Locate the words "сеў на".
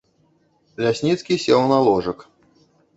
1.47-1.81